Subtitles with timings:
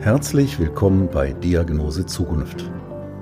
[0.00, 2.70] Herzlich willkommen bei Diagnose Zukunft,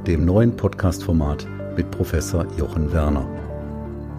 [0.07, 3.27] dem neuen Podcast-Format mit Professor Jochen Werner.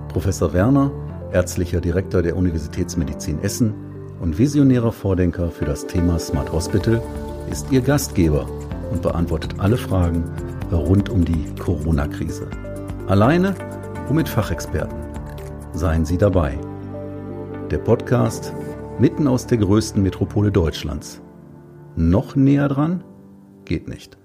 [0.08, 0.90] Professor Werner,
[1.32, 3.74] ärztlicher Direktor der Universitätsmedizin Essen
[4.20, 7.04] und visionärer Vordenker für das Thema Smart Hospital,
[7.52, 8.50] ist Ihr Gastgeber
[8.92, 10.24] und beantwortet alle Fragen
[10.72, 12.48] rund um die Corona-Krise.
[13.08, 13.54] Alleine
[14.10, 14.98] und mit Fachexperten.
[15.74, 16.58] Seien Sie dabei.
[17.70, 18.54] Der Podcast
[18.98, 21.22] mitten aus der größten Metropole Deutschlands.
[21.96, 23.04] Noch näher dran?
[23.64, 24.18] Geht nicht.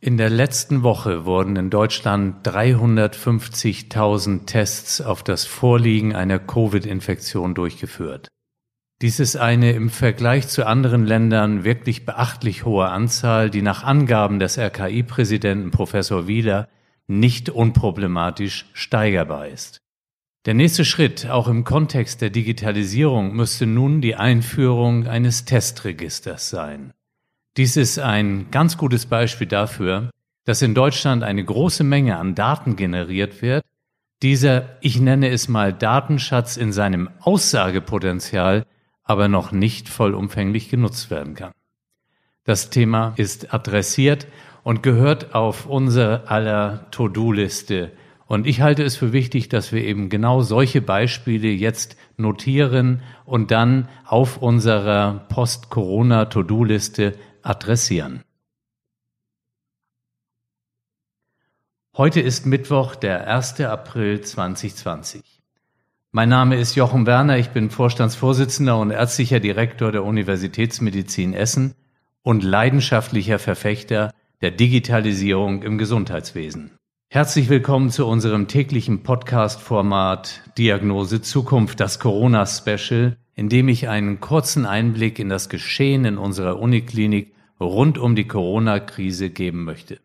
[0.00, 8.28] In der letzten Woche wurden in Deutschland 350.000 Tests auf das Vorliegen einer Covid-Infektion durchgeführt.
[9.02, 14.38] Dies ist eine im Vergleich zu anderen Ländern wirklich beachtlich hohe Anzahl, die nach Angaben
[14.38, 16.68] des RKI-Präsidenten Professor Wieler
[17.06, 19.83] nicht unproblematisch steigerbar ist.
[20.46, 26.92] Der nächste Schritt, auch im Kontext der Digitalisierung, müsste nun die Einführung eines Testregisters sein.
[27.56, 30.10] Dies ist ein ganz gutes Beispiel dafür,
[30.44, 33.64] dass in Deutschland eine große Menge an Daten generiert wird.
[34.20, 38.66] Dieser, ich nenne es mal Datenschatz in seinem Aussagepotenzial,
[39.02, 41.52] aber noch nicht vollumfänglich genutzt werden kann.
[42.44, 44.26] Das Thema ist adressiert
[44.62, 47.92] und gehört auf unsere aller To-Do-Liste.
[48.34, 53.52] Und ich halte es für wichtig, dass wir eben genau solche Beispiele jetzt notieren und
[53.52, 58.24] dann auf unserer Post-Corona-To-Do-Liste adressieren.
[61.96, 63.60] Heute ist Mittwoch, der 1.
[63.60, 65.22] April 2020.
[66.10, 71.76] Mein Name ist Jochen Werner, ich bin Vorstandsvorsitzender und ärztlicher Direktor der Universitätsmedizin Essen
[72.24, 76.72] und leidenschaftlicher Verfechter der Digitalisierung im Gesundheitswesen.
[77.14, 84.66] Herzlich willkommen zu unserem täglichen Podcast-Format Diagnose Zukunft, das Corona-Special, in dem ich einen kurzen
[84.66, 90.00] Einblick in das Geschehen in unserer Uniklinik rund um die Corona-Krise geben möchte.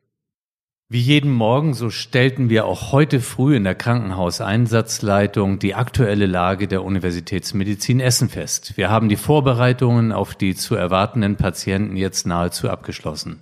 [0.88, 6.68] Wie jeden Morgen, so stellten wir auch heute früh in der Krankenhauseinsatzleitung die aktuelle Lage
[6.68, 8.78] der Universitätsmedizin Essen fest.
[8.78, 13.40] Wir haben die Vorbereitungen auf die zu erwartenden Patienten jetzt nahezu abgeschlossen.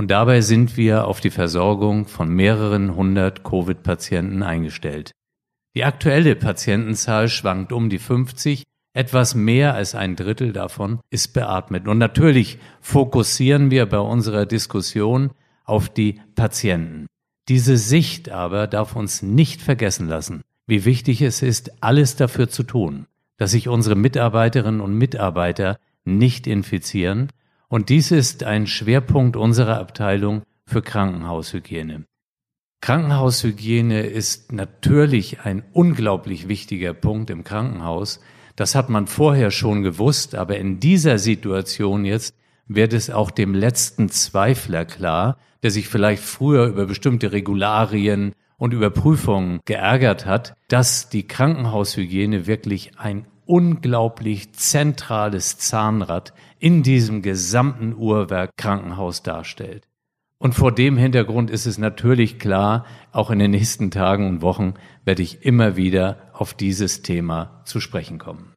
[0.00, 5.12] Und dabei sind wir auf die Versorgung von mehreren hundert Covid-Patienten eingestellt.
[5.76, 8.62] Die aktuelle Patientenzahl schwankt um die 50,
[8.94, 11.86] etwas mehr als ein Drittel davon ist beatmet.
[11.86, 15.32] Und natürlich fokussieren wir bei unserer Diskussion
[15.66, 17.04] auf die Patienten.
[17.48, 22.62] Diese Sicht aber darf uns nicht vergessen lassen, wie wichtig es ist, alles dafür zu
[22.62, 23.04] tun,
[23.36, 27.28] dass sich unsere Mitarbeiterinnen und Mitarbeiter nicht infizieren.
[27.70, 32.04] Und dies ist ein Schwerpunkt unserer Abteilung für Krankenhaushygiene.
[32.80, 38.20] Krankenhaushygiene ist natürlich ein unglaublich wichtiger Punkt im Krankenhaus,
[38.56, 42.34] das hat man vorher schon gewusst, aber in dieser Situation jetzt
[42.66, 48.74] wird es auch dem letzten Zweifler klar, der sich vielleicht früher über bestimmte Regularien und
[48.74, 58.56] Überprüfungen geärgert hat, dass die Krankenhaushygiene wirklich ein unglaublich zentrales Zahnrad in diesem gesamten Uhrwerk
[58.56, 59.88] Krankenhaus darstellt.
[60.38, 64.74] Und vor dem Hintergrund ist es natürlich klar, auch in den nächsten Tagen und Wochen
[65.04, 68.54] werde ich immer wieder auf dieses Thema zu sprechen kommen.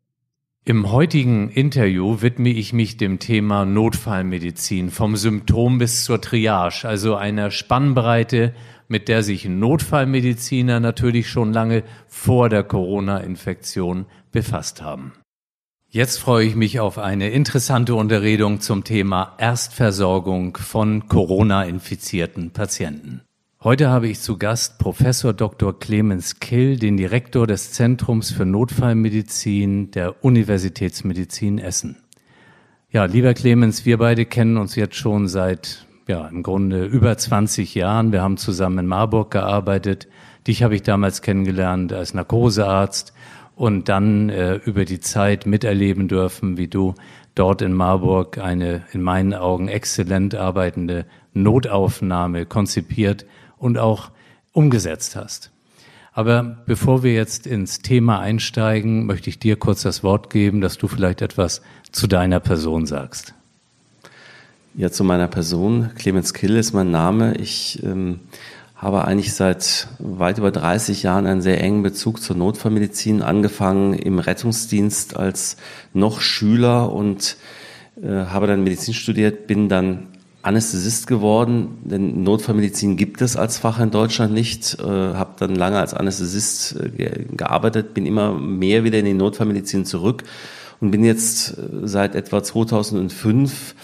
[0.66, 7.16] Im heutigen Interview widme ich mich dem Thema Notfallmedizin vom Symptom bis zur Triage, also
[7.16, 8.54] einer Spannbreite,
[8.88, 15.12] mit der sich Notfallmediziner natürlich schon lange vor der Corona-Infektion befasst haben.
[15.96, 23.22] Jetzt freue ich mich auf eine interessante Unterredung zum Thema Erstversorgung von Corona-infizierten Patienten.
[23.64, 25.78] Heute habe ich zu Gast Professor Dr.
[25.78, 31.98] Clemens Kill, den Direktor des Zentrums für Notfallmedizin der Universitätsmedizin Essen.
[32.90, 37.76] Ja, lieber Clemens, wir beide kennen uns jetzt schon seit, ja, im Grunde über 20
[37.76, 38.12] Jahren.
[38.12, 40.08] Wir haben zusammen in Marburg gearbeitet.
[40.48, 43.14] Dich habe ich damals kennengelernt als Narkosearzt
[43.56, 46.96] und dann äh, über die Zeit miterleben dürfen, wie du
[47.36, 53.26] dort in Marburg eine in meinen Augen exzellent arbeitende Notaufnahme konzipiert
[53.58, 54.12] und auch
[54.52, 55.52] umgesetzt hast.
[56.14, 60.78] Aber bevor wir jetzt ins Thema einsteigen, möchte ich dir kurz das Wort geben, dass
[60.78, 61.62] du vielleicht etwas
[61.92, 63.34] zu deiner Person sagst.
[64.76, 65.92] Ja, zu meiner Person.
[65.96, 67.36] Clemens Kill ist mein Name.
[67.38, 68.20] Ich ähm,
[68.84, 74.20] habe eigentlich seit weit über 30 Jahren einen sehr engen Bezug zur Notfallmedizin, angefangen im
[74.20, 75.56] Rettungsdienst als
[75.94, 77.38] noch Schüler und
[78.02, 80.08] äh, habe dann Medizin studiert, bin dann
[80.42, 84.78] Anästhesist geworden, denn Notfallmedizin gibt es als Fach in Deutschland nicht.
[84.82, 89.86] Äh, habe dann lange als Anästhesist äh, gearbeitet, bin immer mehr wieder in die Notfallmedizin
[89.86, 90.26] zurück
[90.82, 93.76] und bin jetzt äh, seit etwa 2005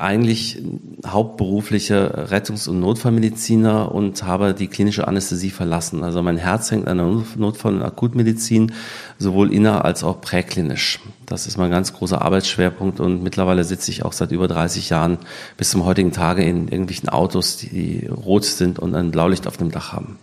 [0.00, 0.62] eigentlich
[1.06, 6.02] hauptberuflicher Rettungs- und Notfallmediziner und habe die klinische Anästhesie verlassen.
[6.02, 7.06] Also mein Herz hängt an der
[7.36, 8.72] Notfall- und Akutmedizin,
[9.18, 11.00] sowohl inner- als auch präklinisch.
[11.26, 15.18] Das ist mein ganz großer Arbeitsschwerpunkt und mittlerweile sitze ich auch seit über 30 Jahren
[15.56, 19.70] bis zum heutigen Tage in irgendwelchen Autos, die rot sind und ein Blaulicht auf dem
[19.70, 20.18] Dach haben.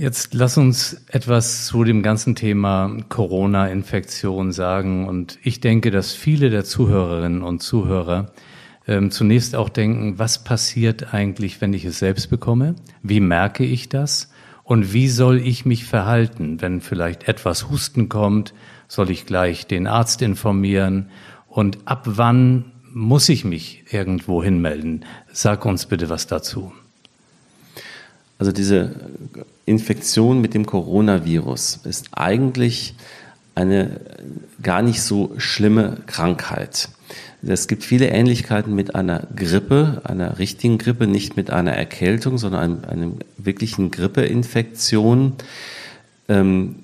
[0.00, 5.08] Jetzt lass uns etwas zu dem ganzen Thema Corona-Infektion sagen.
[5.08, 8.30] Und ich denke, dass viele der Zuhörerinnen und Zuhörer
[8.86, 12.76] ähm, zunächst auch denken, was passiert eigentlich, wenn ich es selbst bekomme?
[13.02, 14.30] Wie merke ich das?
[14.62, 18.54] Und wie soll ich mich verhalten, wenn vielleicht etwas Husten kommt?
[18.86, 21.10] Soll ich gleich den Arzt informieren?
[21.48, 25.04] Und ab wann muss ich mich irgendwo hinmelden?
[25.32, 26.72] Sag uns bitte was dazu.
[28.38, 28.94] Also diese
[29.66, 32.94] Infektion mit dem Coronavirus ist eigentlich
[33.54, 34.00] eine
[34.62, 36.88] gar nicht so schlimme Krankheit.
[37.42, 42.62] Es gibt viele Ähnlichkeiten mit einer Grippe, einer richtigen Grippe, nicht mit einer Erkältung, sondern
[42.62, 45.34] einem, einem wirklichen Grippeinfektion.
[46.28, 46.76] Ähm,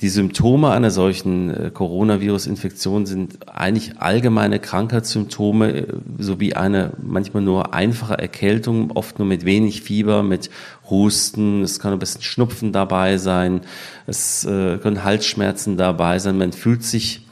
[0.00, 5.86] die Symptome einer solchen äh, Coronavirus-Infektion sind eigentlich allgemeine Krankheitssymptome äh,
[6.18, 10.50] sowie eine manchmal nur einfache Erkältung, oft nur mit wenig Fieber, mit
[10.88, 13.62] Husten, es kann ein bisschen Schnupfen dabei sein,
[14.06, 17.26] es äh, können Halsschmerzen dabei sein, man fühlt sich,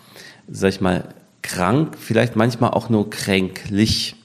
[0.49, 1.05] sag ich mal,
[1.43, 4.17] krank, vielleicht manchmal auch nur kränklich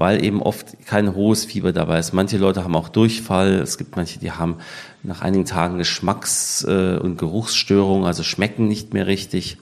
[0.00, 2.14] weil eben oft kein hohes Fieber dabei ist.
[2.14, 4.56] Manche Leute haben auch Durchfall, es gibt manche, die haben
[5.02, 9.56] nach einigen Tagen Geschmacks- äh, und Geruchsstörungen, also schmecken nicht mehr richtig.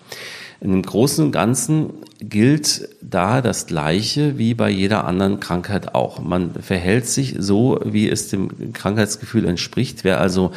[0.60, 1.90] In dem Großen und Ganzen
[2.20, 6.20] gilt da das Gleiche wie bei jeder anderen Krankheit auch.
[6.20, 10.02] Man verhält sich so, wie es dem Krankheitsgefühl entspricht.
[10.02, 10.50] Wer also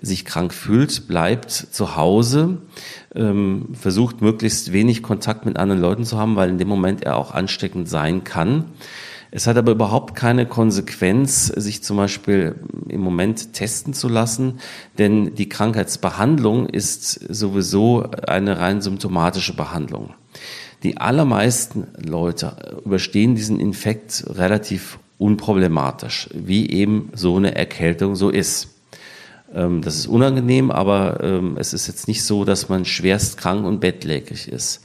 [0.00, 2.58] sich krank fühlt, bleibt zu Hause,
[3.16, 7.16] ähm, versucht möglichst wenig Kontakt mit anderen Leuten zu haben, weil in dem Moment er
[7.16, 8.66] auch ansteckend sein kann.
[9.30, 12.54] Es hat aber überhaupt keine Konsequenz, sich zum Beispiel
[12.88, 14.60] im Moment testen zu lassen,
[14.96, 20.14] denn die Krankheitsbehandlung ist sowieso eine rein symptomatische Behandlung.
[20.82, 28.77] Die allermeisten Leute überstehen diesen Infekt relativ unproblematisch, wie eben so eine Erkältung so ist.
[29.54, 33.64] Ähm, das ist unangenehm, aber ähm, es ist jetzt nicht so, dass man schwerst krank
[33.64, 34.82] und bettlägerig ist.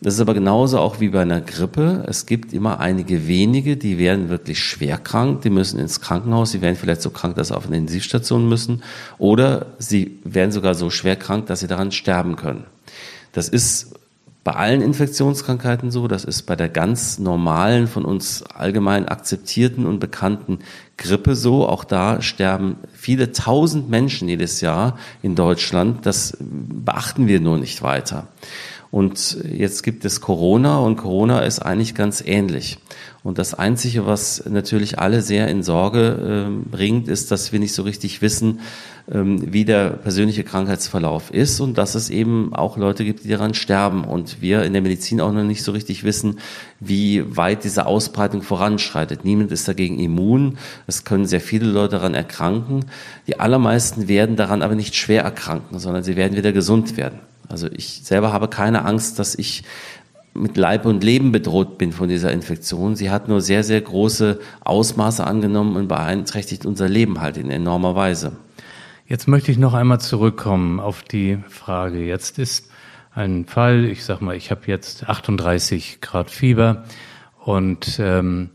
[0.00, 2.04] Das ist aber genauso auch wie bei einer Grippe.
[2.08, 6.60] Es gibt immer einige wenige, die werden wirklich schwer krank, die müssen ins Krankenhaus, sie
[6.60, 8.82] werden vielleicht so krank, dass sie auf eine Intensivstation müssen
[9.18, 12.64] oder sie werden sogar so schwer krank, dass sie daran sterben können.
[13.30, 13.94] Das ist
[14.44, 20.00] bei allen Infektionskrankheiten so, das ist bei der ganz normalen, von uns allgemein akzeptierten und
[20.00, 20.58] bekannten
[20.96, 21.68] Grippe so.
[21.68, 26.06] Auch da sterben viele tausend Menschen jedes Jahr in Deutschland.
[26.06, 28.26] Das beachten wir nur nicht weiter.
[28.92, 32.76] Und jetzt gibt es Corona und Corona ist eigentlich ganz ähnlich.
[33.24, 37.72] Und das Einzige, was natürlich alle sehr in Sorge äh, bringt, ist, dass wir nicht
[37.72, 38.60] so richtig wissen,
[39.10, 43.54] ähm, wie der persönliche Krankheitsverlauf ist und dass es eben auch Leute gibt, die daran
[43.54, 44.04] sterben.
[44.04, 46.38] Und wir in der Medizin auch noch nicht so richtig wissen,
[46.78, 49.24] wie weit diese Ausbreitung voranschreitet.
[49.24, 50.58] Niemand ist dagegen immun.
[50.86, 52.84] Es können sehr viele Leute daran erkranken.
[53.26, 57.31] Die allermeisten werden daran aber nicht schwer erkranken, sondern sie werden wieder gesund werden.
[57.48, 59.64] Also ich selber habe keine Angst, dass ich
[60.34, 62.96] mit Leib und Leben bedroht bin von dieser Infektion.
[62.96, 67.94] Sie hat nur sehr, sehr große Ausmaße angenommen und beeinträchtigt unser Leben halt in enormer
[67.94, 68.32] Weise.
[69.06, 72.02] Jetzt möchte ich noch einmal zurückkommen auf die Frage.
[72.02, 72.70] Jetzt ist
[73.14, 76.84] ein Fall, ich sag mal, ich habe jetzt 38 Grad Fieber
[77.44, 78.50] und ähm,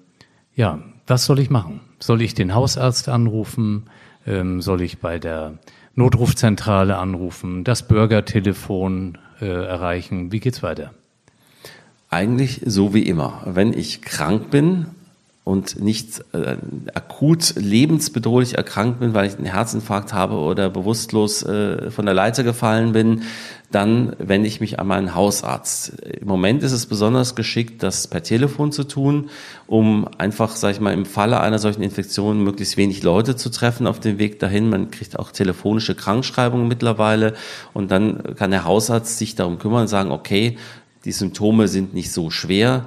[0.55, 1.81] ja, was soll ich machen?
[1.99, 3.85] Soll ich den Hausarzt anrufen?
[4.25, 5.59] Ähm, soll ich bei der
[5.97, 10.31] Notrufzentrale anrufen, das Bürgertelefon äh, erreichen.
[10.31, 10.93] Wie geht's weiter?
[12.11, 13.41] Eigentlich so wie immer.
[13.45, 14.85] Wenn ich krank bin,
[15.47, 16.57] und nicht äh,
[16.93, 22.43] akut lebensbedrohlich erkrankt bin, weil ich einen Herzinfarkt habe oder bewusstlos äh, von der Leiter
[22.43, 23.21] gefallen bin,
[23.71, 25.99] dann wende ich mich an meinen Hausarzt.
[26.01, 29.29] Im Moment ist es besonders geschickt, das per Telefon zu tun,
[29.67, 33.87] um einfach, sag ich mal, im Falle einer solchen Infektion möglichst wenig Leute zu treffen
[33.87, 34.69] auf dem Weg dahin.
[34.69, 37.35] Man kriegt auch telefonische Krankschreibungen mittlerweile
[37.73, 40.57] und dann kann der Hausarzt sich darum kümmern und sagen, okay,
[41.05, 42.85] die Symptome sind nicht so schwer,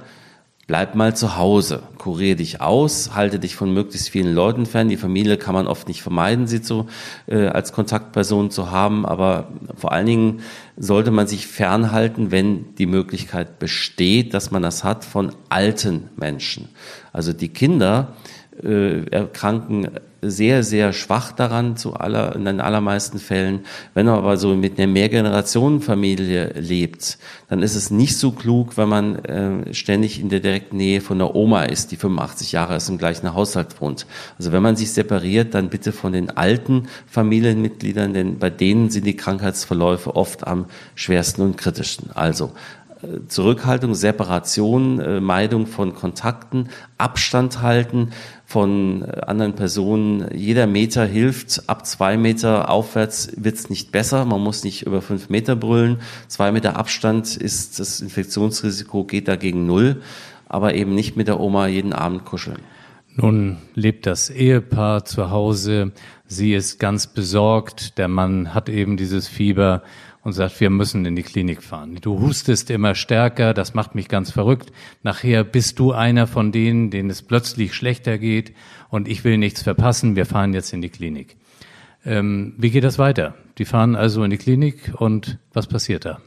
[0.71, 4.87] bleib mal zu Hause, kurier dich aus, halte dich von möglichst vielen Leuten fern.
[4.87, 6.85] Die Familie kann man oft nicht vermeiden, sie zu,
[7.27, 10.39] äh, als Kontaktperson zu haben, aber vor allen Dingen
[10.77, 16.69] sollte man sich fernhalten, wenn die Möglichkeit besteht, dass man das hat, von alten Menschen.
[17.11, 18.13] Also die Kinder
[18.63, 19.89] äh, erkranken
[20.21, 23.61] sehr, sehr schwach daran, zu aller, in den allermeisten Fällen.
[23.93, 27.17] Wenn man aber so mit einer Mehrgenerationenfamilie lebt,
[27.49, 31.17] dann ist es nicht so klug, wenn man äh, ständig in der direkten Nähe von
[31.17, 34.05] der Oma ist, die 85 Jahre ist, im gleichen Haushalt wohnt.
[34.37, 39.05] Also wenn man sich separiert, dann bitte von den alten Familienmitgliedern, denn bei denen sind
[39.05, 42.11] die Krankheitsverläufe oft am schwersten und kritischsten.
[42.13, 42.51] Also
[43.27, 48.09] Zurückhaltung, Separation, äh, Meidung von Kontakten, Abstand halten
[48.45, 50.25] von äh, anderen Personen.
[50.35, 51.63] Jeder Meter hilft.
[51.67, 54.25] Ab zwei Meter aufwärts wird's nicht besser.
[54.25, 55.97] Man muss nicht über fünf Meter brüllen.
[56.27, 60.01] Zwei Meter Abstand ist das Infektionsrisiko geht dagegen null,
[60.47, 62.59] aber eben nicht mit der Oma jeden Abend kuscheln.
[63.15, 65.91] Nun lebt das Ehepaar zu Hause.
[66.27, 67.97] Sie ist ganz besorgt.
[67.97, 69.83] Der Mann hat eben dieses Fieber
[70.23, 71.97] und sagt, wir müssen in die Klinik fahren.
[72.01, 74.71] Du hustest immer stärker, das macht mich ganz verrückt.
[75.03, 78.53] Nachher bist du einer von denen, denen es plötzlich schlechter geht
[78.89, 81.37] und ich will nichts verpassen, wir fahren jetzt in die Klinik.
[82.05, 83.35] Ähm, wie geht das weiter?
[83.57, 86.19] Die fahren also in die Klinik und was passiert da?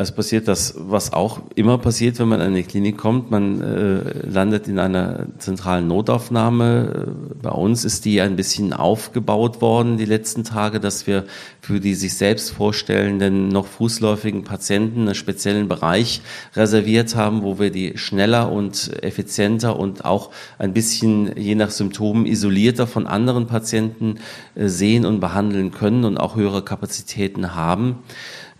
[0.00, 3.32] Es passiert das, was auch immer passiert, wenn man in die Klinik kommt.
[3.32, 7.16] Man äh, landet in einer zentralen Notaufnahme.
[7.42, 11.24] Bei uns ist die ein bisschen aufgebaut worden die letzten Tage, dass wir
[11.60, 16.22] für die sich selbst vorstellenden noch fußläufigen Patienten einen speziellen Bereich
[16.54, 22.24] reserviert haben, wo wir die schneller und effizienter und auch ein bisschen je nach Symptomen
[22.24, 24.20] isolierter von anderen Patienten
[24.54, 27.98] äh, sehen und behandeln können und auch höhere Kapazitäten haben.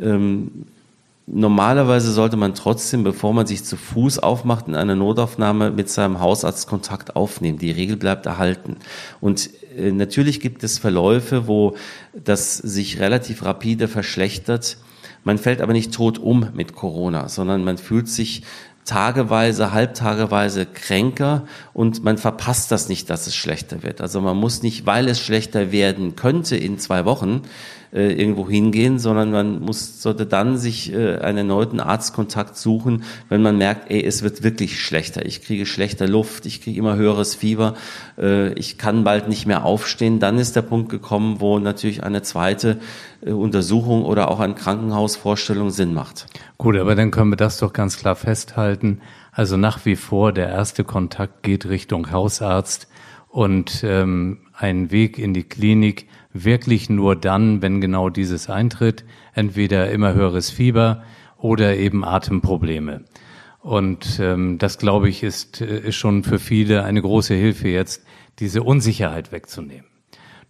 [0.00, 0.64] Ähm,
[1.30, 6.20] Normalerweise sollte man trotzdem, bevor man sich zu Fuß aufmacht, in eine Notaufnahme mit seinem
[6.20, 7.58] Hausarzt Kontakt aufnehmen.
[7.58, 8.76] Die Regel bleibt erhalten.
[9.20, 11.76] Und äh, natürlich gibt es Verläufe, wo
[12.14, 14.78] das sich relativ rapide verschlechtert.
[15.22, 18.42] Man fällt aber nicht tot um mit Corona, sondern man fühlt sich
[18.86, 21.44] tageweise, halbtageweise kränker
[21.74, 24.00] und man verpasst das nicht, dass es schlechter wird.
[24.00, 27.42] Also man muss nicht, weil es schlechter werden könnte in zwei Wochen,
[27.92, 33.42] äh, irgendwo hingehen, sondern man muss, sollte dann sich äh, einen erneuten Arztkontakt suchen, wenn
[33.42, 35.24] man merkt, ey, es wird wirklich schlechter.
[35.24, 37.74] Ich kriege schlechter Luft, ich kriege immer höheres Fieber,
[38.18, 40.20] äh, ich kann bald nicht mehr aufstehen.
[40.20, 42.78] Dann ist der Punkt gekommen, wo natürlich eine zweite
[43.20, 46.26] äh, Untersuchung oder auch eine Krankenhausvorstellung Sinn macht.
[46.58, 49.00] Gut, aber dann können wir das doch ganz klar festhalten.
[49.32, 52.88] Also nach wie vor, der erste Kontakt geht Richtung Hausarzt
[53.28, 56.08] und ähm, ein Weg in die Klinik
[56.44, 59.04] wirklich nur dann, wenn genau dieses eintritt,
[59.34, 61.02] entweder immer höheres Fieber
[61.36, 63.04] oder eben Atemprobleme.
[63.60, 68.04] Und ähm, das, glaube ich, ist, äh, ist schon für viele eine große Hilfe jetzt,
[68.38, 69.86] diese Unsicherheit wegzunehmen.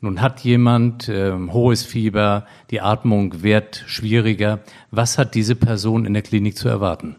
[0.01, 4.61] Nun hat jemand ähm, hohes Fieber, die Atmung wird schwieriger.
[4.93, 7.17] Was hat diese Person in der Klinik zu erwarten?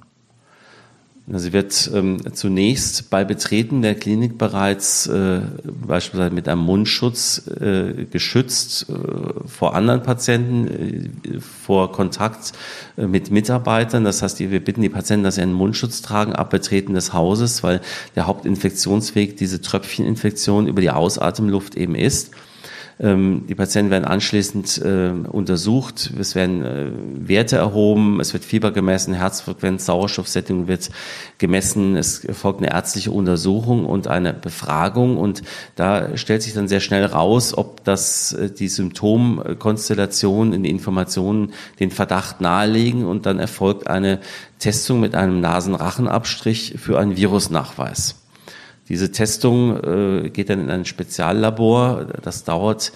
[1.31, 8.05] Sie wird ähm, zunächst bei Betreten der Klinik bereits äh, beispielsweise mit einem Mundschutz äh,
[8.05, 12.53] geschützt äh, vor anderen Patienten, äh, vor Kontakt
[12.97, 14.05] äh, mit Mitarbeitern.
[14.05, 17.61] Das heißt, wir bitten die Patienten, dass sie einen Mundschutz tragen ab Betreten des Hauses,
[17.61, 17.81] weil
[18.15, 22.31] der Hauptinfektionsweg diese Tröpfcheninfektion über die Ausatemluft eben ist.
[23.01, 28.71] Ähm, die Patienten werden anschließend äh, untersucht, es werden äh, Werte erhoben, es wird Fieber
[28.71, 30.89] gemessen, Herzfrequenz, Sauerstoffsättigung wird
[31.37, 35.15] gemessen, es folgt eine ärztliche Untersuchung und eine Befragung.
[35.17, 35.43] Und
[35.75, 41.53] da stellt sich dann sehr schnell raus, ob das äh, die Symptomkonstellation in die Informationen
[41.79, 43.05] den Verdacht nahelegen.
[43.05, 44.19] Und dann erfolgt eine
[44.59, 48.15] Testung mit einem Nasenrachenabstrich für einen Virusnachweis.
[48.89, 49.77] Diese Testung
[50.25, 52.07] äh, geht dann in ein Speziallabor.
[52.21, 52.91] Das dauert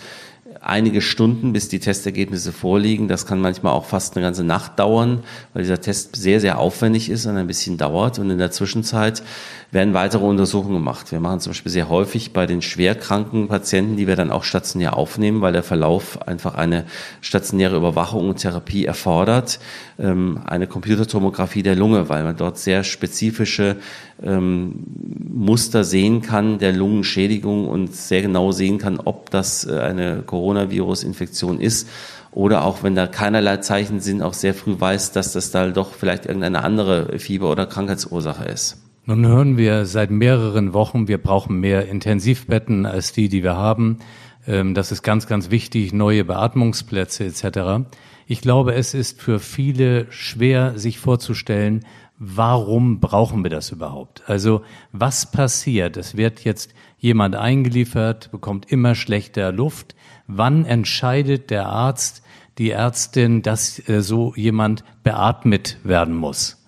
[0.64, 3.08] einige Stunden, bis die Testergebnisse vorliegen.
[3.08, 5.24] Das kann manchmal auch fast eine ganze Nacht dauern,
[5.54, 8.20] weil dieser Test sehr, sehr aufwendig ist und ein bisschen dauert.
[8.20, 9.24] Und in der Zwischenzeit
[9.72, 11.12] werden weitere Untersuchungen gemacht.
[11.12, 14.96] Wir machen zum Beispiel sehr häufig bei den schwerkranken Patienten, die wir dann auch stationär
[14.96, 16.86] aufnehmen, weil der Verlauf einfach eine
[17.22, 19.60] stationäre Überwachung und Therapie erfordert,
[20.00, 23.78] ähm, eine Computertomographie der Lunge, weil man dort sehr spezifische
[24.22, 24.86] ähm,
[25.34, 31.60] Muster sehen kann der Lungenschädigung und sehr genau sehen kann, ob das äh, eine Coronavirus-Infektion
[31.60, 31.90] ist
[32.32, 35.94] oder auch wenn da keinerlei Zeichen sind, auch sehr früh weiß, dass das da doch
[35.94, 38.82] vielleicht irgendeine andere Fieber- oder Krankheitsursache ist.
[39.06, 44.00] Nun hören wir seit mehreren Wochen, wir brauchen mehr Intensivbetten als die, die wir haben.
[44.48, 47.86] Ähm, das ist ganz, ganz wichtig, neue Beatmungsplätze etc.
[48.26, 51.86] Ich glaube, es ist für viele schwer, sich vorzustellen,
[52.18, 54.24] warum brauchen wir das überhaupt?
[54.28, 55.98] Also was passiert?
[55.98, 59.96] Es wird jetzt jemand eingeliefert, bekommt immer schlechter Luft.
[60.28, 62.24] Wann entscheidet der Arzt,
[62.58, 66.64] die Ärztin, dass äh, so jemand beatmet werden muss?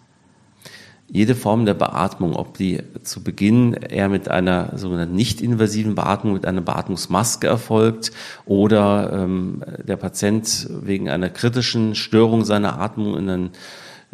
[1.08, 6.46] jede Form der Beatmung, ob die zu Beginn eher mit einer sogenannten nicht-invasiven Beatmung, mit
[6.46, 8.12] einer Beatmungsmaske erfolgt
[8.46, 13.52] oder ähm, der Patient wegen einer kritischen Störung seiner Atmung in, einen, in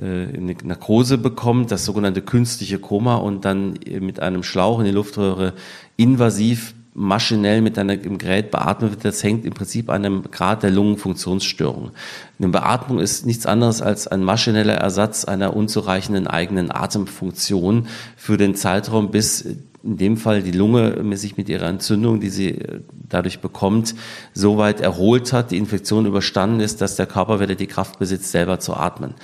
[0.01, 5.53] eine Narkose bekommt, das sogenannte künstliche Koma und dann mit einem Schlauch in die Luftröhre
[5.95, 10.63] invasiv maschinell mit einer, im Gerät beatmet wird, das hängt im Prinzip an einem Grad
[10.63, 11.91] der Lungenfunktionsstörung.
[12.37, 18.55] Eine Beatmung ist nichts anderes als ein maschineller Ersatz einer unzureichenden eigenen Atemfunktion für den
[18.55, 19.41] Zeitraum, bis
[19.83, 23.95] in dem Fall die Lunge sich mit ihrer Entzündung, die sie äh, dadurch bekommt,
[24.33, 28.31] so weit erholt hat, die Infektion überstanden ist, dass der Körper wieder die Kraft besitzt,
[28.31, 29.15] selber zu atmen.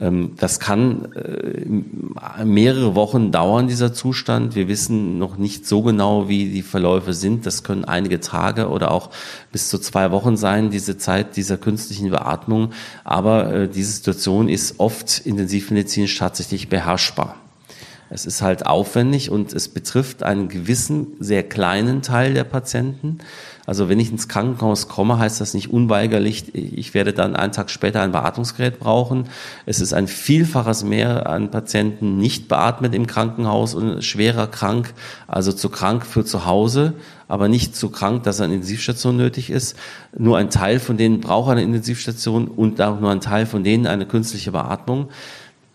[0.00, 4.54] Ähm, das kann äh, mehrere Wochen dauern, dieser Zustand.
[4.54, 7.46] Wir wissen noch nicht so genau, wie die Verläufe sind.
[7.46, 9.10] Das können einige Tage oder auch
[9.52, 12.70] bis zu zwei Wochen sein, diese Zeit dieser künstlichen Beatmung.
[13.04, 17.36] Aber äh, diese Situation ist oft intensivmedizinisch tatsächlich beherrschbar.
[18.12, 23.18] Es ist halt aufwendig und es betrifft einen gewissen, sehr kleinen Teil der Patienten.
[23.66, 27.70] Also wenn ich ins Krankenhaus komme, heißt das nicht unweigerlich, ich werde dann einen Tag
[27.70, 29.28] später ein Beatmungsgerät brauchen.
[29.64, 34.92] Es ist ein Vielfaches mehr an Patienten nicht beatmet im Krankenhaus und schwerer krank,
[35.28, 36.94] also zu krank für zu Hause,
[37.28, 39.76] aber nicht zu krank, dass eine Intensivstation nötig ist.
[40.18, 43.86] Nur ein Teil von denen braucht eine Intensivstation und auch nur ein Teil von denen
[43.86, 45.10] eine künstliche Beatmung.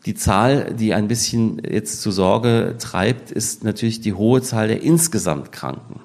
[0.05, 4.83] Die Zahl, die ein bisschen jetzt zu Sorge treibt, ist natürlich die hohe Zahl der
[4.83, 6.01] insgesamt Kranken.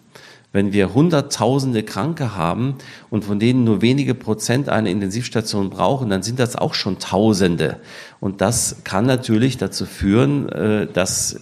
[0.53, 2.77] Wenn wir Hunderttausende Kranke haben
[3.09, 7.79] und von denen nur wenige Prozent eine Intensivstation brauchen, dann sind das auch schon Tausende.
[8.19, 11.39] Und das kann natürlich dazu führen, äh, dass,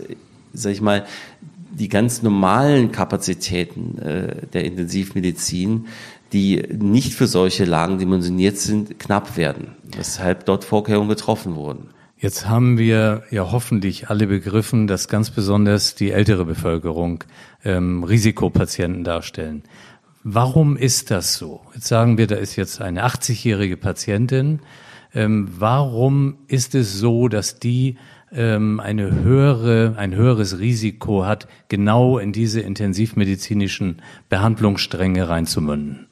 [0.52, 1.06] sag ich mal,
[1.70, 5.86] die ganz normalen Kapazitäten äh, der Intensivmedizin,
[6.32, 9.68] die nicht für solche Lagen dimensioniert sind, knapp werden.
[9.96, 11.88] Weshalb dort Vorkehrungen getroffen wurden.
[12.20, 17.22] Jetzt haben wir ja hoffentlich alle begriffen, dass ganz besonders die ältere Bevölkerung
[17.64, 19.62] ähm, Risikopatienten darstellen.
[20.25, 21.60] Warum ist das so?
[21.75, 24.58] Jetzt sagen wir, da ist jetzt eine 80-jährige Patientin.
[25.14, 27.98] Ähm, warum ist es so, dass die
[28.33, 36.08] ähm, eine höhere, ein höheres Risiko hat, genau in diese intensivmedizinischen Behandlungsstränge reinzumünden?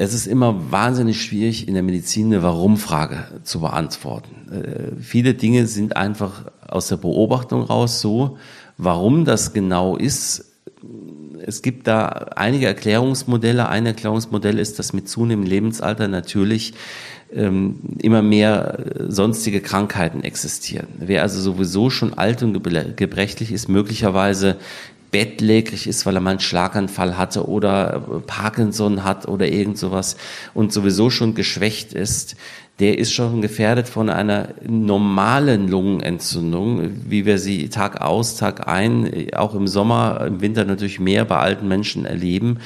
[0.00, 4.52] Es ist immer wahnsinnig schwierig, in der Medizin eine Warum-Frage zu beantworten.
[4.52, 8.38] Äh, viele Dinge sind einfach aus der Beobachtung raus so.
[8.76, 10.52] Warum das genau ist,
[11.44, 12.06] es gibt da
[12.36, 13.68] einige Erklärungsmodelle.
[13.68, 16.74] Ein Erklärungsmodell ist, dass mit zunehmendem Lebensalter natürlich
[17.32, 20.86] ähm, immer mehr äh, sonstige Krankheiten existieren.
[20.98, 22.62] Wer also sowieso schon alt und
[22.96, 24.58] gebrechlich ist, möglicherweise
[25.10, 30.16] bettlägerig ist, weil er mal einen Schlaganfall hatte oder Parkinson hat oder irgend sowas
[30.54, 32.36] und sowieso schon geschwächt ist,
[32.78, 39.32] der ist schon gefährdet von einer normalen Lungenentzündung, wie wir sie Tag aus, Tag ein,
[39.34, 42.58] auch im Sommer, im Winter natürlich mehr bei alten Menschen erleben.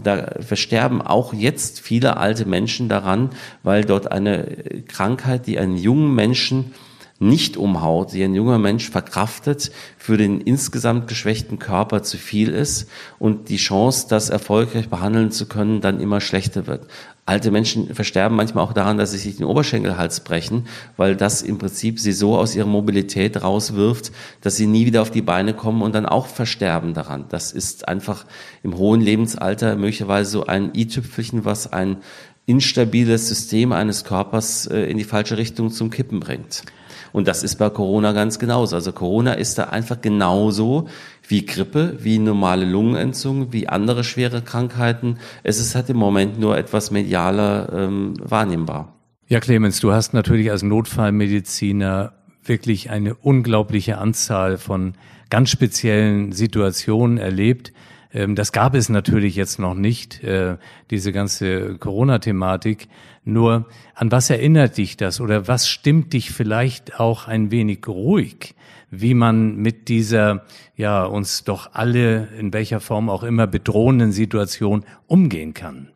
[0.00, 3.30] Da versterben auch jetzt viele alte Menschen daran,
[3.64, 4.46] weil dort eine
[4.86, 6.72] Krankheit, die einen jungen Menschen
[7.20, 12.88] nicht umhaut, die ein junger Mensch verkraftet, für den insgesamt geschwächten Körper zu viel ist
[13.18, 16.86] und die Chance, das erfolgreich behandeln zu können, dann immer schlechter wird.
[17.26, 21.58] Alte Menschen versterben manchmal auch daran, dass sie sich den Oberschenkelhals brechen, weil das im
[21.58, 25.82] Prinzip sie so aus ihrer Mobilität rauswirft, dass sie nie wieder auf die Beine kommen
[25.82, 27.26] und dann auch versterben daran.
[27.28, 28.24] Das ist einfach
[28.62, 31.98] im hohen Lebensalter möglicherweise so ein i-Tüpfelchen, was ein
[32.46, 36.64] instabiles System eines Körpers äh, in die falsche Richtung zum Kippen bringt.
[37.12, 38.76] Und das ist bei Corona ganz genauso.
[38.76, 40.88] Also Corona ist da einfach genauso
[41.26, 45.18] wie Grippe, wie normale Lungenentzündung, wie andere schwere Krankheiten.
[45.42, 48.94] Es ist halt im Moment nur etwas medialer ähm, wahrnehmbar.
[49.28, 54.94] Ja, Clemens, du hast natürlich als Notfallmediziner wirklich eine unglaubliche Anzahl von
[55.30, 57.72] ganz speziellen Situationen erlebt.
[58.12, 60.56] Ähm, das gab es natürlich jetzt noch nicht, äh,
[60.90, 62.88] diese ganze Corona-Thematik.
[63.30, 68.54] Nur an was erinnert dich das oder was stimmt dich vielleicht auch ein wenig ruhig,
[68.90, 70.44] wie man mit dieser,
[70.76, 75.88] ja, uns doch alle in welcher Form auch immer bedrohenden Situation umgehen kann?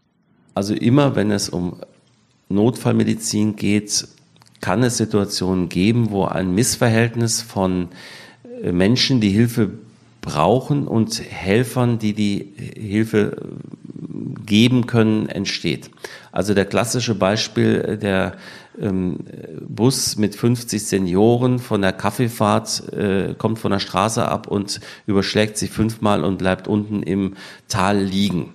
[0.55, 1.81] Also immer, wenn es um
[2.49, 4.07] Notfallmedizin geht,
[4.61, 7.89] kann es Situationen geben, wo ein Missverhältnis von
[8.63, 9.71] äh, Menschen, die Hilfe
[10.21, 13.37] brauchen und Helfern, die die Hilfe
[14.47, 15.91] geben können, entsteht.
[16.33, 18.37] Also der klassische Beispiel, der
[18.81, 19.21] ähm,
[19.69, 25.59] Bus mit 50 Senioren von der Kaffeefahrt äh, kommt von der Straße ab und überschlägt
[25.59, 27.35] sich fünfmal und bleibt unten im
[27.69, 28.55] Tal liegen.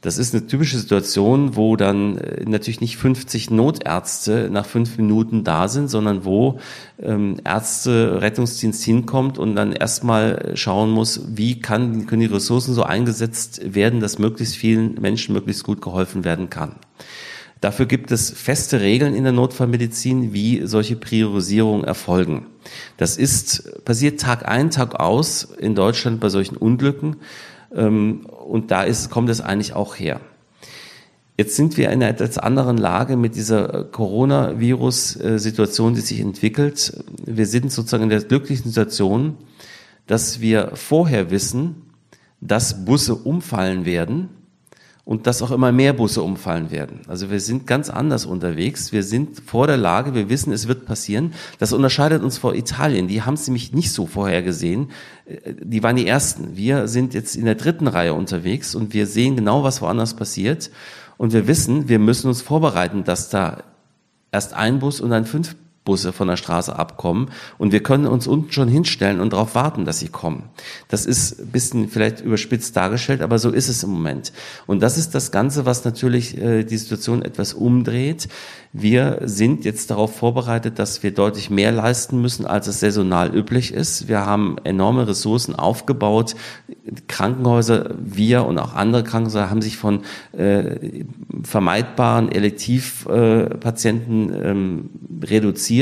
[0.00, 5.42] Das ist eine typische Situation, wo dann äh, natürlich nicht 50 Notärzte nach fünf Minuten
[5.42, 6.60] da sind, sondern wo
[7.02, 12.84] ähm, Ärzte, Rettungsdienst hinkommt und dann erstmal schauen muss, wie kann, können die Ressourcen so
[12.84, 16.76] eingesetzt werden, dass möglichst vielen Menschen möglichst gut geholfen werden kann.
[17.60, 22.46] Dafür gibt es feste Regeln in der Notfallmedizin, wie solche Priorisierungen erfolgen.
[22.98, 27.16] Das ist, passiert Tag ein, Tag aus in Deutschland bei solchen Unglücken.
[27.74, 30.20] Ähm, und da ist, kommt es eigentlich auch her.
[31.36, 37.04] Jetzt sind wir in einer etwas anderen Lage mit dieser Coronavirus-Situation, die sich entwickelt.
[37.24, 39.36] Wir sind sozusagen in der glücklichen Situation,
[40.08, 41.92] dass wir vorher wissen,
[42.40, 44.30] dass Busse umfallen werden
[45.08, 47.00] und dass auch immer mehr Busse umfallen werden.
[47.08, 48.92] Also wir sind ganz anders unterwegs.
[48.92, 51.32] Wir sind vor der Lage, wir wissen, es wird passieren.
[51.58, 53.08] Das unterscheidet uns vor Italien.
[53.08, 54.90] Die haben es nämlich nicht so vorher gesehen.
[55.24, 56.58] Äh, die waren die Ersten.
[56.58, 60.70] Wir sind jetzt in der dritten Reihe unterwegs und wir sehen genau, was woanders passiert.
[61.16, 63.62] Und wir wissen, wir müssen uns vorbereiten, dass da
[64.30, 65.56] erst ein Bus und dann fünf
[65.88, 69.86] Busse von der Straße abkommen und wir können uns unten schon hinstellen und darauf warten,
[69.86, 70.42] dass sie kommen.
[70.88, 74.34] Das ist ein bisschen vielleicht überspitzt dargestellt, aber so ist es im Moment.
[74.66, 78.28] Und das ist das Ganze, was natürlich äh, die Situation etwas umdreht.
[78.74, 83.72] Wir sind jetzt darauf vorbereitet, dass wir deutlich mehr leisten müssen, als es saisonal üblich
[83.72, 84.08] ist.
[84.08, 86.36] Wir haben enorme Ressourcen aufgebaut.
[87.06, 91.04] Krankenhäuser, wir und auch andere Krankenhäuser haben sich von äh,
[91.42, 94.90] vermeidbaren Elektivpatienten äh, ähm,
[95.22, 95.77] reduziert.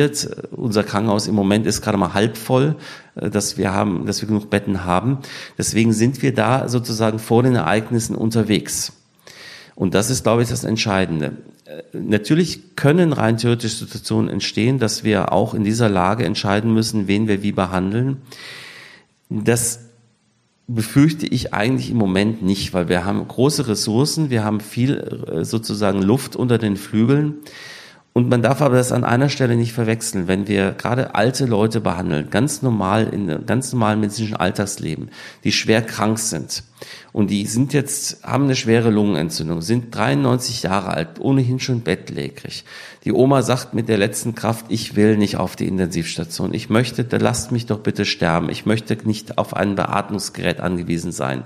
[0.50, 2.76] Unser Krankenhaus im Moment ist gerade mal halb voll,
[3.14, 5.18] äh, dass wir haben, dass wir genug Betten haben.
[5.58, 8.92] Deswegen sind wir da sozusagen vor den Ereignissen unterwegs.
[9.74, 11.32] Und das ist, glaube ich, das Entscheidende.
[11.64, 17.08] Äh, natürlich können rein theoretisch Situationen entstehen, dass wir auch in dieser Lage entscheiden müssen,
[17.08, 18.18] wen wir wie behandeln.
[19.28, 19.80] Das
[20.68, 25.44] befürchte ich eigentlich im Moment nicht, weil wir haben große Ressourcen, wir haben viel äh,
[25.44, 27.34] sozusagen Luft unter den Flügeln.
[28.16, 31.82] Und man darf aber das an einer Stelle nicht verwechseln, wenn wir gerade alte Leute
[31.82, 35.10] behandeln, ganz normal in ganz normalen medizinischen Alltagsleben,
[35.44, 36.62] die schwer krank sind
[37.12, 42.64] und die sind jetzt, haben eine schwere Lungenentzündung, sind 93 Jahre alt, ohnehin schon bettlägerig.
[43.04, 46.54] Die Oma sagt mit der letzten Kraft, ich will nicht auf die Intensivstation.
[46.54, 48.48] Ich möchte, da lasst mich doch bitte sterben.
[48.48, 51.44] Ich möchte nicht auf ein Beatmungsgerät angewiesen sein.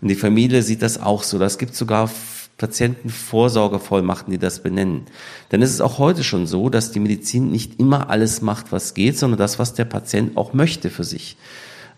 [0.00, 1.38] Und die Familie sieht das auch so.
[1.38, 2.08] Das gibt sogar
[2.58, 5.02] Patientenvorsorgevollmachten, die das benennen.
[5.52, 8.94] Denn es ist auch heute schon so, dass die Medizin nicht immer alles macht, was
[8.94, 11.36] geht, sondern das, was der Patient auch möchte für sich.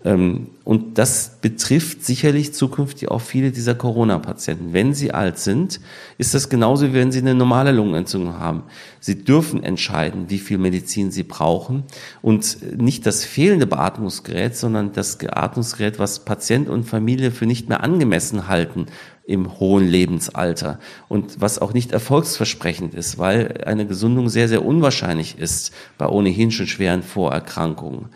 [0.04, 4.72] Ähm, und das betrifft sicherlich zukünftig auch viele dieser Corona-Patienten.
[4.72, 5.80] Wenn sie alt sind,
[6.18, 8.62] ist das genauso, wie wenn sie eine normale Lungenentzündung haben.
[9.00, 11.84] Sie dürfen entscheiden, wie viel Medizin sie brauchen
[12.22, 17.82] und nicht das fehlende Beatmungsgerät, sondern das Beatmungsgerät, was Patient und Familie für nicht mehr
[17.82, 18.86] angemessen halten
[19.28, 25.38] im hohen Lebensalter und was auch nicht erfolgsversprechend ist, weil eine Gesundung sehr, sehr unwahrscheinlich
[25.38, 28.06] ist bei ohnehin schon schweren Vorerkrankungen.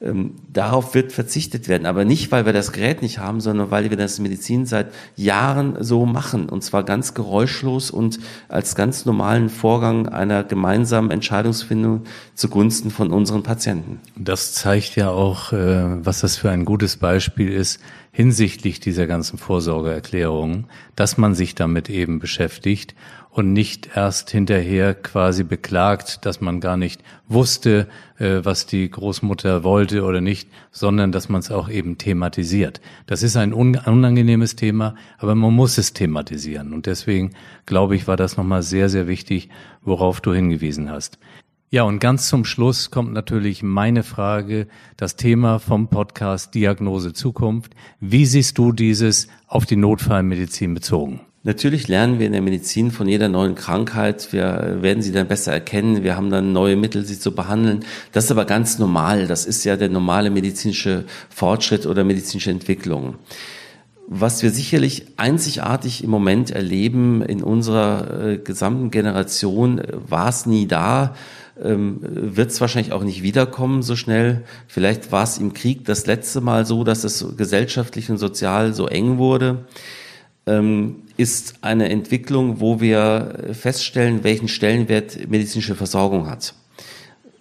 [0.00, 3.88] Ähm, darauf wird verzichtet werden, aber nicht, weil wir das Gerät nicht haben, sondern weil
[3.88, 9.06] wir das in Medizin seit Jahren so machen und zwar ganz geräuschlos und als ganz
[9.06, 12.02] normalen Vorgang einer gemeinsamen Entscheidungsfindung
[12.34, 14.00] zugunsten von unseren Patienten.
[14.16, 17.80] Das zeigt ja auch, äh, was das für ein gutes Beispiel ist
[18.12, 22.94] hinsichtlich dieser ganzen Vorsorgeerklärungen, dass man sich damit eben beschäftigt
[23.36, 27.86] und nicht erst hinterher quasi beklagt, dass man gar nicht wusste,
[28.18, 32.80] äh, was die Großmutter wollte oder nicht, sondern dass man es auch eben thematisiert.
[33.04, 36.72] Das ist ein unangenehmes Thema, aber man muss es thematisieren.
[36.72, 37.32] Und deswegen,
[37.66, 39.50] glaube ich, war das nochmal sehr, sehr wichtig,
[39.82, 41.18] worauf du hingewiesen hast.
[41.68, 47.74] Ja, und ganz zum Schluss kommt natürlich meine Frage, das Thema vom Podcast Diagnose Zukunft.
[48.00, 51.20] Wie siehst du dieses auf die Notfallmedizin bezogen?
[51.46, 54.32] Natürlich lernen wir in der Medizin von jeder neuen Krankheit.
[54.32, 56.02] Wir werden sie dann besser erkennen.
[56.02, 57.84] Wir haben dann neue Mittel, sie zu behandeln.
[58.10, 59.28] Das ist aber ganz normal.
[59.28, 63.14] Das ist ja der normale medizinische Fortschritt oder medizinische Entwicklung.
[64.08, 70.66] Was wir sicherlich einzigartig im Moment erleben in unserer äh, gesamten Generation, war es nie
[70.66, 71.14] da,
[71.62, 74.42] ähm, wird es wahrscheinlich auch nicht wiederkommen so schnell.
[74.66, 78.88] Vielleicht war es im Krieg das letzte Mal so, dass es gesellschaftlich und sozial so
[78.88, 79.64] eng wurde.
[80.46, 86.54] Ähm, ist eine Entwicklung, wo wir feststellen, welchen Stellenwert medizinische Versorgung hat.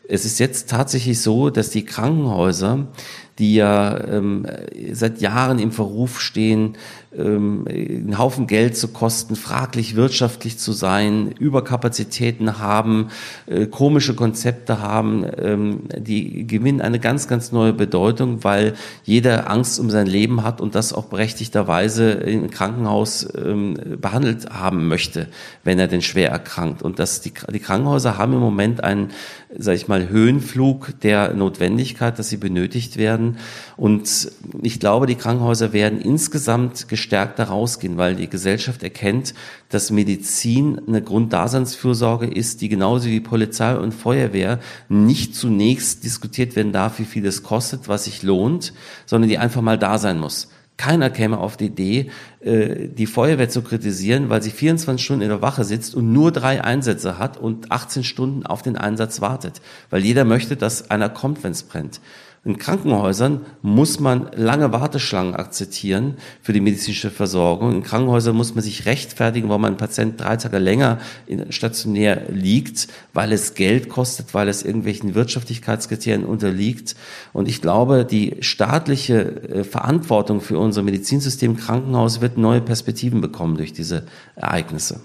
[0.08, 2.88] Es ist jetzt tatsächlich so, dass die Krankenhäuser
[3.40, 4.46] die ja ähm,
[4.92, 6.78] seit Jahren im Verruf stehen,
[7.18, 13.10] ähm, einen Haufen Geld zu kosten, fraglich wirtschaftlich zu sein, Überkapazitäten haben,
[13.46, 19.80] äh, komische Konzepte haben, ähm, die gewinnen eine ganz, ganz neue Bedeutung, weil jeder Angst
[19.80, 25.28] um sein Leben hat und das auch berechtigterweise im Krankenhaus ähm, behandelt haben möchte,
[25.64, 26.82] wenn er denn schwer erkrankt.
[26.82, 29.12] Und das, die, die Krankenhäuser haben im Moment einen,
[29.58, 33.25] sag ich mal, Höhenflug der Notwendigkeit, dass sie benötigt werden.
[33.78, 39.34] Und ich glaube, die Krankenhäuser werden insgesamt gestärkt daraus gehen, weil die Gesellschaft erkennt,
[39.70, 44.60] dass Medizin eine Grunddaseinsfürsorge ist, die genauso wie Polizei und Feuerwehr
[44.90, 48.74] nicht zunächst diskutiert werden darf, wie viel es kostet, was sich lohnt,
[49.06, 50.50] sondern die einfach mal da sein muss.
[50.78, 52.12] Keiner käme auf die Idee,
[52.42, 56.34] äh, die Feuerwehr zu kritisieren, weil sie 24 Stunden in der Wache sitzt und nur
[56.34, 59.62] drei Einsätze hat und 18 Stunden auf den Einsatz wartet.
[59.90, 62.02] Weil jeder möchte, dass einer kommt, wenn es brennt.
[62.46, 67.74] In Krankenhäusern muss man lange Warteschlangen akzeptieren für die medizinische Versorgung.
[67.74, 71.00] In Krankenhäusern muss man sich rechtfertigen, warum ein Patient drei Tage länger
[71.50, 76.96] stationär liegt, weil es Geld kostet, weil es irgendwelchen Wirtschaftlichkeitskriterien unterliegt.
[77.34, 83.58] Und ich glaube, die staatliche äh, Verantwortung für unser Medizinsystem Krankenhaus wird neue Perspektiven bekommen
[83.58, 84.04] durch diese
[84.36, 85.02] Ereignisse.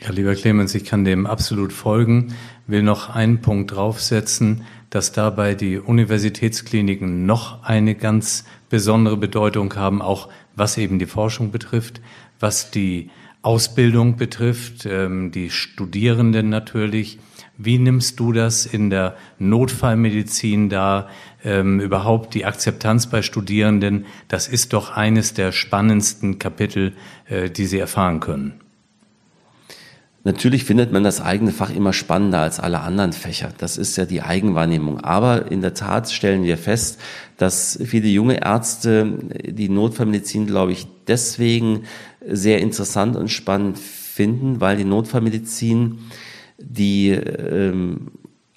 [0.00, 2.34] Ja, lieber Clemens, ich kann dem absolut folgen,
[2.66, 10.02] will noch einen Punkt draufsetzen dass dabei die Universitätskliniken noch eine ganz besondere Bedeutung haben,
[10.02, 12.00] auch was eben die Forschung betrifft,
[12.38, 13.10] was die
[13.42, 17.18] Ausbildung betrifft, ähm, die Studierenden natürlich.
[17.56, 21.08] Wie nimmst du das in der Notfallmedizin da?
[21.42, 26.92] Ähm, überhaupt die Akzeptanz bei Studierenden, das ist doch eines der spannendsten Kapitel,
[27.26, 28.60] äh, die sie erfahren können.
[30.22, 33.50] Natürlich findet man das eigene Fach immer spannender als alle anderen Fächer.
[33.56, 35.00] Das ist ja die Eigenwahrnehmung.
[35.00, 37.00] Aber in der Tat stellen wir fest,
[37.38, 41.84] dass viele junge Ärzte die Notfallmedizin, glaube ich, deswegen
[42.26, 46.00] sehr interessant und spannend finden, weil die Notfallmedizin
[46.58, 48.08] die ähm,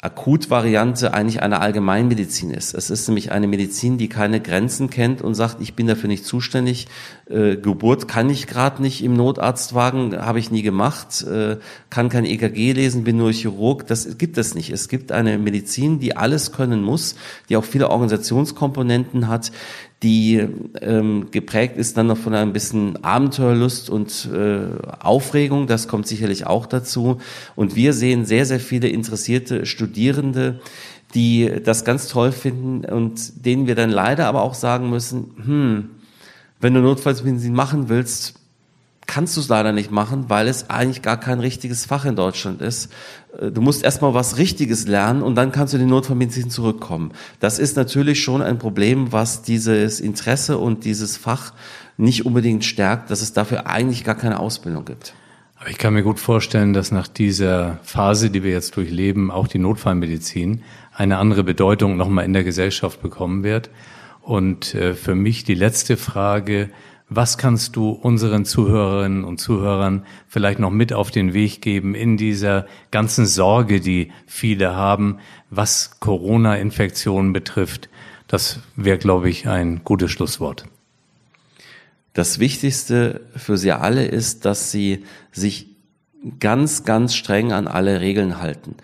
[0.03, 2.73] Akutvariante eigentlich eine Allgemeinmedizin ist.
[2.73, 6.25] Es ist nämlich eine Medizin, die keine Grenzen kennt und sagt, ich bin dafür nicht
[6.25, 6.87] zuständig.
[7.29, 11.55] Äh, Geburt kann ich gerade nicht im Notarztwagen, habe ich nie gemacht, äh,
[11.89, 13.87] kann kein EKG lesen, bin nur Chirurg.
[13.87, 14.71] Das gibt es nicht.
[14.71, 17.15] Es gibt eine Medizin, die alles können muss,
[17.47, 19.53] die auch viele Organisationskomponenten hat,
[20.03, 20.45] die
[20.81, 24.65] ähm, geprägt ist dann noch von ein bisschen Abenteuerlust und äh,
[24.99, 25.65] Aufregung.
[25.65, 27.19] Das kommt sicherlich auch dazu.
[27.55, 30.59] Und wir sehen sehr, sehr viele interessierte Studierende,
[31.13, 35.89] die das ganz toll finden und denen wir dann leider aber auch sagen müssen, hm,
[36.59, 38.35] wenn du Notfallmedizin machen willst,
[39.13, 42.63] kannst du es leider nicht machen, weil es eigentlich gar kein richtiges Fach in Deutschland
[42.63, 42.91] ist.
[43.39, 47.11] Äh, du musst erstmal was Richtiges lernen und dann kannst du in die Notfallmedizin zurückkommen.
[47.39, 51.53] Das ist natürlich schon ein Problem, was dieses Interesse und dieses Fach
[51.95, 55.13] nicht unbedingt stärkt, dass es dafür eigentlich gar keine Ausbildung gibt.
[55.57, 59.47] Aber ich kann mir gut vorstellen, dass nach dieser Phase, die wir jetzt durchleben, auch
[59.47, 63.69] die Notfallmedizin eine andere Bedeutung nochmal in der Gesellschaft bekommen wird.
[64.21, 66.71] Und äh, für mich die letzte Frage,
[67.15, 72.17] was kannst du unseren Zuhörerinnen und Zuhörern vielleicht noch mit auf den Weg geben in
[72.17, 77.89] dieser ganzen Sorge, die viele haben, was Corona-Infektionen betrifft?
[78.27, 80.65] Das wäre, glaube ich, ein gutes Schlusswort.
[82.13, 85.67] Das Wichtigste für Sie alle ist, dass Sie sich
[86.39, 88.75] ganz, ganz streng an alle Regeln halten.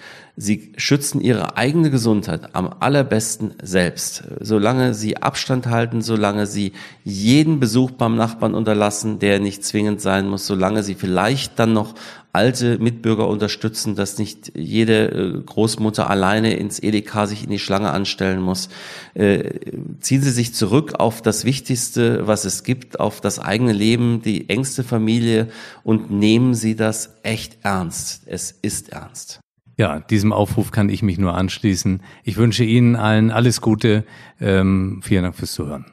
[0.41, 4.23] Sie schützen ihre eigene Gesundheit am allerbesten selbst.
[4.39, 6.71] Solange sie Abstand halten, solange sie
[7.03, 11.93] jeden Besuch beim Nachbarn unterlassen, der nicht zwingend sein muss, solange sie vielleicht dann noch
[12.31, 17.91] alte Mitbürger unterstützen, dass nicht jede äh, Großmutter alleine ins Edeka sich in die Schlange
[17.91, 18.69] anstellen muss.
[19.15, 19.59] Äh,
[19.99, 24.49] ziehen Sie sich zurück auf das Wichtigste, was es gibt, auf das eigene Leben, die
[24.49, 25.49] engste Familie
[25.83, 28.21] und nehmen Sie das echt ernst.
[28.25, 29.41] Es ist ernst.
[29.79, 32.01] Ja, diesem Aufruf kann ich mich nur anschließen.
[32.25, 34.03] Ich wünsche Ihnen allen alles Gute.
[34.41, 35.85] Ähm, vielen Dank fürs Zuhören.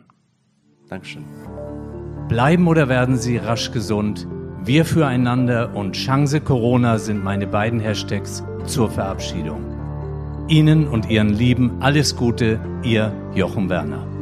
[0.88, 1.22] Dankeschön.
[2.29, 4.27] Bleiben oder werden Sie rasch gesund?
[4.64, 9.62] Wir füreinander und Chance Corona sind meine beiden Hashtags zur Verabschiedung.
[10.49, 14.15] Ihnen und Ihren Lieben alles Gute, Ihr Jochen Werner.